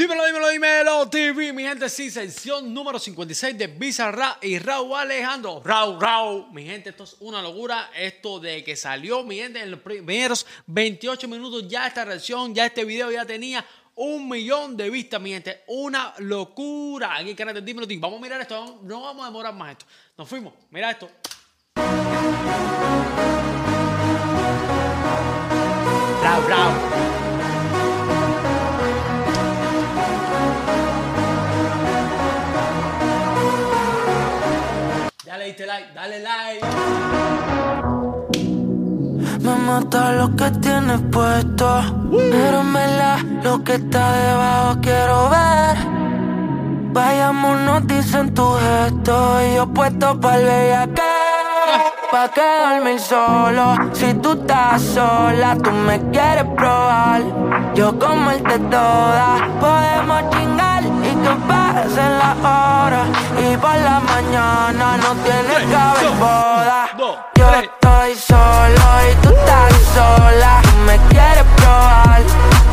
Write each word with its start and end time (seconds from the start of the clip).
Dímelo, 0.00 0.24
dímelo, 0.24 0.48
dímelo, 0.48 1.10
TV, 1.10 1.52
mi 1.52 1.62
gente, 1.62 1.86
sí, 1.90 2.10
sección 2.10 2.72
número 2.72 2.98
56 2.98 3.58
de 3.58 3.66
Bizarra 3.66 4.38
y 4.40 4.58
Raúl 4.58 4.94
Alejandro. 4.94 5.60
Raúl, 5.62 6.00
Raúl, 6.00 6.46
mi 6.52 6.64
gente, 6.64 6.88
esto 6.88 7.04
es 7.04 7.16
una 7.20 7.42
locura. 7.42 7.90
Esto 7.94 8.40
de 8.40 8.64
que 8.64 8.76
salió, 8.76 9.22
mi 9.24 9.36
gente, 9.36 9.60
en 9.60 9.70
los 9.70 9.80
primeros 9.80 10.46
28 10.68 11.28
minutos 11.28 11.68
ya 11.68 11.86
esta 11.86 12.06
reacción, 12.06 12.54
ya 12.54 12.64
este 12.64 12.86
video 12.86 13.12
ya 13.12 13.26
tenía 13.26 13.62
un 13.94 14.26
millón 14.26 14.74
de 14.74 14.88
vistas, 14.88 15.20
mi 15.20 15.32
gente. 15.32 15.64
Una 15.66 16.14
locura. 16.16 17.16
Aquí 17.16 17.28
en 17.28 17.36
canal 17.36 17.52
de 17.56 17.60
Dímelo, 17.60 17.86
TV. 17.86 18.00
Vamos 18.00 18.20
a 18.20 18.22
mirar 18.22 18.40
esto, 18.40 18.80
no 18.82 19.02
vamos 19.02 19.22
a 19.22 19.26
demorar 19.26 19.52
más 19.52 19.72
esto. 19.72 19.84
Nos 20.16 20.26
fuimos, 20.26 20.54
mira 20.70 20.92
esto. 20.92 21.10
Raúl, 26.22 26.46
Raúl. 26.48 27.09
Dale 35.94 36.18
like. 36.20 36.66
Me 39.40 39.54
mata 39.56 40.12
lo 40.12 40.34
que 40.34 40.50
tienes 40.62 41.00
puesto. 41.12 41.68
Pero 42.10 42.60
en 42.60 42.72
verdad, 42.72 43.18
lo 43.44 43.62
que 43.62 43.74
está 43.74 44.12
debajo 44.12 44.80
quiero 44.82 45.30
ver. 45.30 45.76
Vayamos, 46.92 47.86
dicen 47.86 48.34
tu 48.34 48.46
gesto. 48.54 49.14
Y 49.44 49.54
yo 49.54 49.66
puesto 49.72 50.18
para 50.20 50.82
el 50.82 50.94
que 50.94 51.02
Pa' 52.10 52.28
quedarme 52.34 52.98
solo. 52.98 53.76
Si 53.92 54.12
tú 54.14 54.32
estás 54.32 54.82
sola, 54.82 55.56
tú 55.62 55.70
me 55.70 56.00
quieres 56.10 56.46
probar. 56.56 57.22
Yo 57.74 57.96
como 57.98 58.32
el 58.32 58.42
de 58.42 58.58
todas. 58.58 59.40
Podemos 59.60 60.30
chingar 60.30 60.69
que 61.30 61.46
pasen 61.46 62.18
las 62.18 62.36
horas. 62.38 63.08
Y 63.38 63.56
por 63.56 63.76
la 63.76 64.00
mañana 64.00 64.96
no 64.96 65.14
tienes 65.22 65.68
que 65.68 65.76
haber 65.76 66.10
boda. 66.18 66.90
Yo 67.36 67.54
estoy 67.54 68.14
solo 68.14 68.82
y 69.10 69.22
tú 69.22 69.28
estás 69.30 69.72
sola. 69.94 70.62
Me 70.86 70.96
quieres 71.08 71.44
probar. 71.56 72.22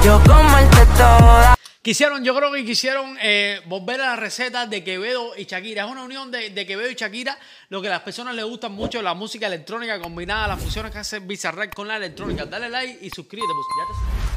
Yo 0.04 0.20
de 0.20 0.86
todas. 0.98 1.58
Quisieron, 1.82 2.22
yo 2.22 2.36
creo 2.36 2.52
que 2.52 2.66
quisieron 2.66 3.18
eh, 3.22 3.62
volver 3.66 4.02
a 4.02 4.08
la 4.08 4.16
receta 4.18 4.66
de 4.66 4.84
Quevedo 4.84 5.32
y 5.38 5.46
Shakira. 5.46 5.86
Es 5.86 5.92
una 5.92 6.04
unión 6.04 6.30
de, 6.32 6.50
de, 6.50 6.66
Quevedo 6.66 6.92
y 6.92 6.96
Shakira. 6.96 7.38
Lo 7.70 7.82
que 7.82 7.88
a 7.88 7.92
las 7.92 8.02
personas 8.02 8.36
les 8.36 8.44
gusta 8.44 8.68
mucho, 8.68 9.02
la 9.02 9.14
música 9.14 9.48
electrónica 9.48 10.00
combinada, 10.02 10.50
las 10.50 10.62
fusiones 10.62 10.92
que 10.92 10.98
hace 10.98 11.20
Bizarrap 11.20 11.74
con 11.74 11.88
la 11.88 11.96
electrónica. 11.96 12.46
Dale 12.46 12.70
like 12.70 13.06
y 13.06 13.10
suscríbete. 13.10 13.54
Pues 13.54 13.68
ya 13.78 14.34
te 14.34 14.37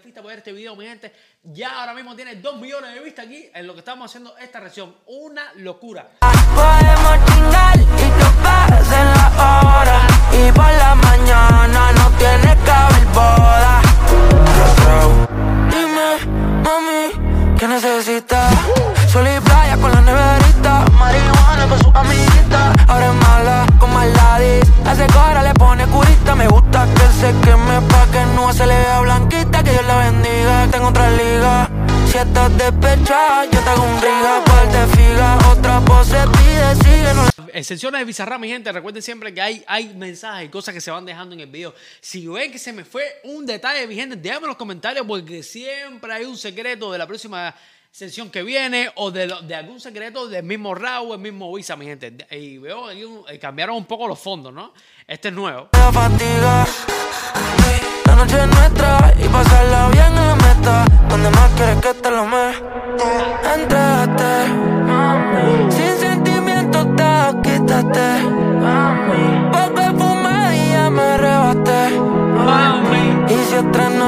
like, 0.00 0.02
ya 0.02 0.02
fuiste 0.02 0.20
a 0.20 0.22
ver 0.22 0.38
este 0.38 0.52
video, 0.52 0.76
mi 0.76 0.86
gente. 0.86 1.12
Ya 1.42 1.80
ahora 1.80 1.94
mismo 1.94 2.14
tiene 2.16 2.36
2 2.36 2.60
millones 2.60 2.94
de 2.94 3.00
vistas 3.00 3.26
aquí 3.26 3.50
en 3.54 3.66
lo 3.66 3.74
que 3.74 3.80
estamos 3.80 4.10
haciendo 4.10 4.36
esta 4.38 4.60
reacción. 4.60 4.96
Una 5.06 5.52
locura. 5.54 6.10
Excepciones 37.60 38.00
de 38.00 38.04
Bizarra, 38.06 38.38
mi 38.38 38.48
gente, 38.48 38.72
recuerden 38.72 39.02
siempre 39.02 39.34
que 39.34 39.40
hay, 39.42 39.62
hay 39.66 39.92
mensajes 39.94 40.46
y 40.46 40.48
cosas 40.48 40.72
que 40.72 40.80
se 40.80 40.90
van 40.90 41.04
dejando 41.04 41.34
en 41.34 41.40
el 41.40 41.46
video. 41.46 41.74
Si 42.00 42.26
ven 42.26 42.50
que 42.50 42.58
se 42.58 42.72
me 42.72 42.86
fue 42.86 43.20
un 43.24 43.44
detalle, 43.44 43.86
mi 43.86 43.94
gente, 43.94 44.16
déjame 44.16 44.46
los 44.46 44.56
comentarios 44.56 45.04
porque 45.06 45.42
siempre 45.42 46.10
hay 46.10 46.24
un 46.24 46.38
secreto 46.38 46.90
de 46.90 46.96
la 46.96 47.06
próxima 47.06 47.54
sesión 47.90 48.30
que 48.30 48.42
viene 48.42 48.90
o 48.94 49.10
de, 49.10 49.30
algún 49.54 49.78
secreto 49.78 50.26
del 50.26 50.42
mismo 50.42 50.74
Raúl, 50.74 51.16
el 51.16 51.18
mismo 51.18 51.54
Visa, 51.54 51.76
mi 51.76 51.84
gente. 51.84 52.26
Y 52.30 52.56
veo 52.56 52.88
que 52.88 53.34
eh, 53.34 53.38
cambiaron 53.38 53.76
un 53.76 53.84
poco 53.84 54.08
los 54.08 54.18
fondos, 54.18 54.54
¿no? 54.54 54.72
Este 55.06 55.28
es 55.28 55.34
nuevo. 55.34 55.68
La 58.06 58.14
noche 58.16 58.40
es 58.40 58.46
nuestra 58.46 59.14
y 59.22 59.28
pasarla 59.28 59.88
bien 59.90 60.06
en 60.06 60.14
la 60.14 60.34
meta. 60.34 60.84
Donde 61.10 61.28
más 61.28 61.52
quieres 61.52 61.76
que 61.82 61.92
te 61.92 62.10
lo 62.10 62.24
me 62.24 62.54
entrate. 63.54 63.89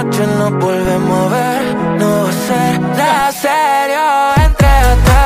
Noche 0.04 0.26
nos 0.26 0.50
volvemos 0.52 1.32
a 1.32 1.36
ver, 1.36 1.74
no 1.98 2.24
va 2.24 2.28
a 2.28 2.32
ser 2.32 3.42
serio. 3.42 4.04
Entrégate. 4.46 5.22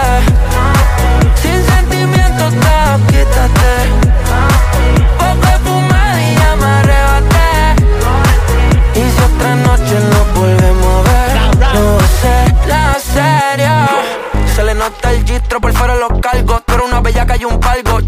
Sin 1.40 1.64
sentimiento 1.64 2.44
te 2.62 2.76
quítate. 3.12 3.72
Poco 5.20 5.50
fumé 5.64 6.06
y 6.30 6.36
arrebaté. 6.74 7.50
Y 8.94 9.02
si 9.14 9.20
otra 9.28 9.54
noche 9.66 9.96
nos 10.12 10.26
volvemos 10.40 10.92
a 10.98 11.10
ver, 11.10 11.32
no 11.74 11.84
va 11.96 12.04
a 12.04 12.98
ser 13.00 13.14
serio. 13.14 13.76
Se 14.54 14.62
le 14.62 14.74
nota 14.74 15.10
el 15.10 15.24
gistro 15.24 15.60
por 15.60 15.72
fuera 15.72 15.94
los 15.96 16.20
cargos. 16.20 16.62
Pero 16.66 16.84
una 16.84 17.00
bellaca 17.00 17.36
y 17.36 17.44
un 17.44 17.58
palgo. 17.60 18.05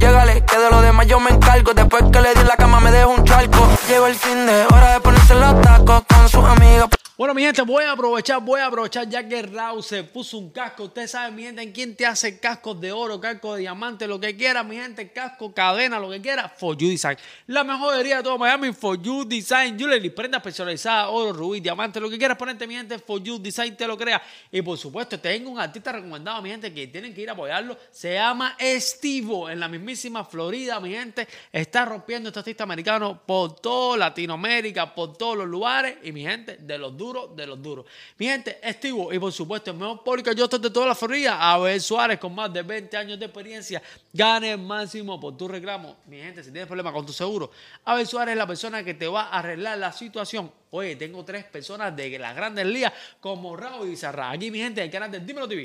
Lo 0.70 0.82
demás 0.82 1.06
yo 1.06 1.18
me 1.18 1.30
encargo. 1.30 1.72
Después 1.72 2.04
que 2.12 2.20
le 2.20 2.34
di 2.34 2.40
en 2.40 2.48
la 2.48 2.56
cama 2.56 2.80
me 2.80 2.90
dejo 2.90 3.10
un 3.10 3.24
charco. 3.24 3.68
Llevo 3.88 4.06
el 4.06 4.14
fin 4.14 4.46
de 4.46 4.66
hora 4.66 4.92
de 4.92 5.00
ponerse 5.00 5.34
los 5.34 5.60
tacos 5.62 6.02
con 6.06 6.28
sus 6.28 6.44
amigos. 6.44 6.88
Bueno, 7.18 7.34
mi 7.34 7.42
gente, 7.42 7.62
voy 7.62 7.82
a 7.82 7.90
aprovechar, 7.90 8.40
voy 8.40 8.60
a 8.60 8.66
aprovechar 8.66 9.08
ya 9.08 9.28
que 9.28 9.42
Raúl 9.42 9.82
se 9.82 10.04
puso 10.04 10.38
un 10.38 10.50
casco. 10.50 10.84
Ustedes 10.84 11.10
saben, 11.10 11.34
mi 11.34 11.42
gente, 11.42 11.60
en 11.60 11.72
quién 11.72 11.96
te 11.96 12.06
hace 12.06 12.38
cascos 12.38 12.80
de 12.80 12.92
oro, 12.92 13.20
casco 13.20 13.54
de 13.54 13.62
diamante, 13.62 14.06
lo 14.06 14.20
que 14.20 14.36
quiera, 14.36 14.62
mi 14.62 14.76
gente, 14.76 15.10
casco, 15.10 15.52
cadena, 15.52 15.98
lo 15.98 16.10
que 16.10 16.20
quiera, 16.20 16.48
For 16.48 16.76
You 16.76 16.90
Design. 16.90 17.16
La 17.48 17.64
mejor 17.64 17.96
de 17.96 18.22
todo 18.22 18.38
Miami, 18.38 18.72
For 18.72 19.02
You 19.02 19.24
Design, 19.24 19.76
Jewelry, 19.76 20.10
prenda 20.10 20.38
especializada, 20.38 21.08
oro, 21.08 21.32
rubí, 21.32 21.58
diamante, 21.58 21.98
lo 21.98 22.08
que 22.08 22.16
quieras 22.16 22.38
ponerte, 22.38 22.68
mi 22.68 22.76
gente, 22.76 23.00
For 23.00 23.20
You 23.20 23.40
Design 23.40 23.76
te 23.76 23.88
lo 23.88 23.98
crea. 23.98 24.22
Y 24.52 24.62
por 24.62 24.78
supuesto, 24.78 25.18
tengo 25.18 25.50
un 25.50 25.58
artista 25.58 25.90
recomendado, 25.90 26.40
mi 26.40 26.50
gente, 26.50 26.72
que 26.72 26.86
tienen 26.86 27.12
que 27.12 27.22
ir 27.22 27.30
a 27.30 27.32
apoyarlo. 27.32 27.76
Se 27.90 28.14
llama 28.14 28.54
Estivo, 28.60 29.50
en 29.50 29.58
la 29.58 29.66
mismísima 29.66 30.24
Florida, 30.24 30.78
mi 30.78 30.92
gente. 30.92 31.26
Está 31.50 31.84
rompiendo 31.84 32.28
este 32.28 32.38
artista 32.38 32.62
americano 32.62 33.20
por 33.26 33.56
toda 33.56 33.96
Latinoamérica, 33.96 34.94
por 34.94 35.16
todos 35.16 35.38
los 35.38 35.48
lugares. 35.48 35.96
Y 36.04 36.12
mi 36.12 36.22
gente, 36.22 36.58
de 36.58 36.78
los 36.78 36.96
duros 36.96 37.07
de 37.34 37.46
los 37.46 37.62
duros. 37.62 37.86
Mi 38.18 38.26
gente, 38.26 38.58
Estivo 38.62 39.12
y 39.12 39.18
por 39.18 39.32
supuesto 39.32 39.70
el 39.70 39.76
mejor 39.76 40.02
público 40.04 40.30
yo 40.32 40.44
estoy 40.44 40.58
de 40.60 40.70
toda 40.70 40.88
la 40.88 40.94
Florida, 40.94 41.52
Abel 41.52 41.80
Suárez 41.80 42.18
con 42.18 42.34
más 42.34 42.52
de 42.52 42.62
20 42.62 42.96
años 42.96 43.18
de 43.18 43.24
experiencia, 43.24 43.82
gane 44.12 44.52
el 44.52 44.58
máximo 44.58 45.18
por 45.18 45.36
tu 45.36 45.48
reclamo. 45.48 45.96
Mi 46.06 46.18
gente, 46.18 46.44
si 46.44 46.50
tienes 46.50 46.66
problemas 46.66 46.92
con 46.92 47.06
tu 47.06 47.12
seguro, 47.12 47.50
Abel 47.84 48.06
Suárez 48.06 48.32
es 48.32 48.38
la 48.38 48.46
persona 48.46 48.84
que 48.84 48.94
te 48.94 49.08
va 49.08 49.22
a 49.22 49.38
arreglar 49.38 49.78
la 49.78 49.92
situación. 49.92 50.52
Oye, 50.70 50.96
tengo 50.96 51.24
tres 51.24 51.44
personas 51.44 51.96
de 51.96 52.18
las 52.18 52.36
grandes 52.36 52.66
ligas 52.66 52.92
como 53.20 53.56
Raúl 53.56 53.86
y 53.86 53.90
Bizarra. 53.90 54.30
Aquí 54.30 54.50
mi 54.50 54.58
gente 54.58 54.82
del 54.82 54.90
canal 54.90 55.10
de 55.10 55.20
Dímelo 55.20 55.48
TV. 55.48 55.62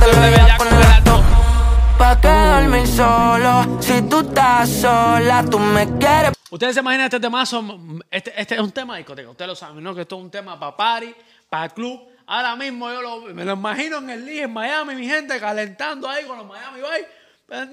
El 0.00 0.16
el 0.16 0.24
el 0.24 1.14
el 1.14 1.29
solo. 2.90 3.80
Si 3.80 4.02
tú 4.02 4.20
estás 4.20 4.68
sola, 4.68 5.44
tú 5.50 5.58
me 5.58 5.86
quieres. 5.98 6.32
Ustedes 6.50 6.74
se 6.74 6.80
imaginan 6.80 7.06
este 7.06 7.20
temazo, 7.20 7.64
este, 8.10 8.32
este 8.40 8.54
es 8.56 8.60
un 8.60 8.72
tema 8.72 8.94
de 8.94 8.98
discoteca, 8.98 9.30
ustedes 9.30 9.48
lo 9.48 9.54
saben, 9.54 9.84
¿no? 9.84 9.94
Que 9.94 10.00
esto 10.02 10.16
es 10.16 10.22
un 10.22 10.30
tema 10.30 10.58
para 10.58 10.76
party, 10.76 11.14
para 11.48 11.68
club. 11.68 12.00
Ahora 12.26 12.56
mismo 12.56 12.90
yo 12.90 13.02
lo, 13.02 13.20
me 13.34 13.44
lo 13.44 13.52
imagino 13.52 13.98
en 13.98 14.10
el 14.10 14.24
Lee, 14.24 14.40
en 14.40 14.52
Miami, 14.52 14.94
mi 14.94 15.06
gente, 15.06 15.38
calentando 15.38 16.08
ahí 16.08 16.24
con 16.24 16.38
los 16.38 16.46
Miami 16.46 16.80
Vice. 16.80 17.08
Pues, 17.46 17.68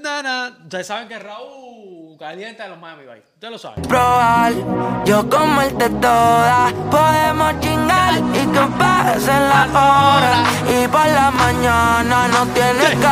Ustedes 0.63 0.87
saben 0.87 1.07
que 1.07 1.19
Raúl 1.19 2.17
calienta 2.17 2.63
de 2.63 2.69
los 2.69 2.79
Miami 2.79 3.03
Vice. 3.03 3.23
Ustedes 3.35 3.51
lo 3.51 3.57
saben. 3.59 3.83
Probar, 3.83 4.53
yo 5.05 5.29
como 5.29 5.61
el 5.61 5.77
de 5.77 5.89
todas. 5.89 6.73
Podemos 6.89 7.59
chingar 7.59 8.15
y 8.15 8.47
que 8.47 8.77
pasen 8.79 9.49
la 9.49 9.67
hora. 9.69 10.43
Y 10.67 10.87
por 10.87 11.05
la 11.05 11.29
mañana 11.29 12.27
no 12.27 12.47
tienes 12.53 12.89
que 12.89 13.05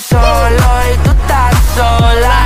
solo 0.00 0.92
y 0.92 0.96
tú 0.98 1.10
estás 1.10 1.54
sola. 1.74 2.37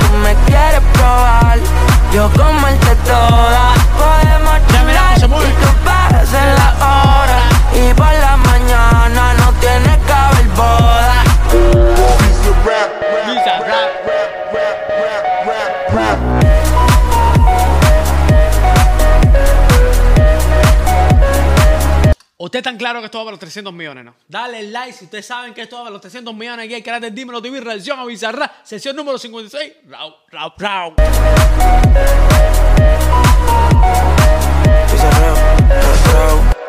Están 22.63 22.77
claros 22.77 23.01
que 23.01 23.07
esto 23.07 23.17
va 23.17 23.25
para 23.25 23.33
los 23.33 23.41
300 23.41 23.73
millones, 23.73 24.05
¿no? 24.05 24.15
Dale 24.25 24.63
like 24.63 24.93
si 24.93 25.03
ustedes 25.03 25.25
saben 25.25 25.53
que 25.53 25.63
esto 25.63 25.75
va 25.75 25.83
para 25.83 25.91
los 25.91 26.01
300 26.01 26.33
millones. 26.33 26.65
Aquí 26.65 26.73
hay 26.73 26.81
canal 26.81 27.01
de 27.01 27.11
Dímelo 27.11 27.41
TV, 27.41 27.59
reacción 27.59 27.99
a 27.99 28.05
Bizarra, 28.05 28.49
sesión 28.63 28.95
número 28.95 29.17
56. 29.17 29.73
Rau, 29.89 30.15
rau, 30.29 30.53
rau. 30.57 30.95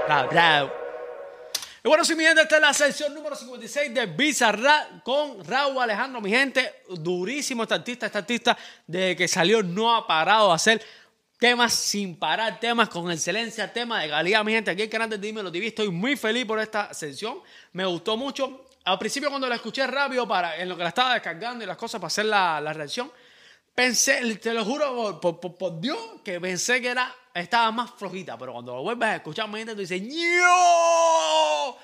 Rau, 0.08 0.31
rau. 0.31 0.70
Y 1.85 1.88
bueno, 1.88 2.05
si 2.05 2.17
mi 2.17 2.25
gente, 2.25 2.43
esta 2.43 2.56
es 2.56 2.62
la 2.62 2.75
sección 2.75 3.14
número 3.14 3.37
56 3.37 3.94
de 3.94 4.06
Bizarra 4.06 5.00
con 5.05 5.44
Raúl 5.44 5.81
Alejandro, 5.81 6.20
mi 6.20 6.31
gente. 6.31 6.82
Durísimo 6.88 7.62
este 7.62 7.75
artista, 7.75 8.06
este 8.06 8.19
artista 8.19 8.58
desde 8.85 9.14
que 9.14 9.29
salió 9.29 9.62
no 9.62 9.94
ha 9.94 10.05
parado 10.06 10.50
a 10.50 10.56
hacer 10.56 10.82
temas 11.38 11.72
sin 11.75 12.16
parar, 12.19 12.58
temas 12.60 12.88
con 12.88 13.10
excelencia, 13.10 13.72
temas 13.72 14.02
de 14.02 14.08
calidad, 14.10 14.44
mi 14.44 14.52
gente. 14.52 14.70
Aquí 14.70 14.82
el 14.82 14.88
canal 14.90 15.10
de 15.10 15.19
Dímelo 15.19 15.50
TV 15.52 15.66
estoy 15.69 15.90
muy 15.90 16.16
feliz 16.16 16.44
por 16.46 16.58
esta 16.60 16.92
sección. 16.94 17.40
Me 17.72 17.84
gustó 17.84 18.16
mucho. 18.16 18.66
Al 18.84 18.98
principio 18.98 19.31
cuando 19.31 19.48
la 19.48 19.54
escuché 19.56 19.86
rápido 19.86 20.26
para, 20.28 20.56
en 20.58 20.69
lo 20.69 20.76
que 20.76 20.82
la 20.82 20.90
estaba 20.90 21.14
descargando 21.14 21.64
y 21.64 21.66
las 21.66 21.76
cosas 21.76 22.00
para 22.00 22.08
hacer 22.08 22.26
la, 22.26 22.60
la 22.60 22.72
reacción, 22.72 23.10
pensé, 23.75 24.36
te 24.36 24.52
lo 24.52 24.64
juro 24.64 25.19
por, 25.20 25.40
por- 25.40 25.56
por 25.56 25.81
Dios, 25.81 25.98
que 26.25 26.38
pensé 26.40 26.81
que 26.82 26.88
era, 26.88 27.14
estaba 27.32 27.70
más 27.72 27.90
flojita. 27.96 28.37
Pero 28.38 28.52
cuando 28.52 28.75
lo 28.75 28.82
vuelves 28.82 29.08
a 29.08 29.16
escuchar, 29.16 29.48
mi 29.48 29.58
gente, 29.58 29.75
tú 29.75 29.80
dices, 29.80 30.02
¡No! 30.02 31.76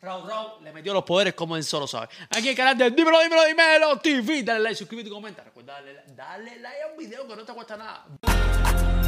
Raúl 0.00 0.28
Raúl 0.28 0.64
le 0.64 0.72
metió 0.72 0.94
los 0.94 1.02
poderes 1.02 1.34
como 1.34 1.56
él 1.56 1.64
solo 1.64 1.86
sabe. 1.88 2.08
Aquí 2.30 2.48
el 2.50 2.56
canal 2.56 2.78
de 2.78 2.90
Dímelo, 2.90 3.20
Dímelo, 3.20 3.44
Dímelo 3.46 3.98
TV. 3.98 4.42
Dale 4.44 4.60
like, 4.60 4.76
suscríbete 4.76 5.08
y 5.08 5.12
comenta. 5.12 5.44
Darle, 5.68 6.02
darle 6.16 6.58
like 6.60 6.82
a 6.82 6.92
un 6.92 6.96
video 6.96 7.28
que 7.28 7.36
no 7.36 7.44
te 7.44 7.52
cuesta 7.52 7.76
nada. 7.76 9.07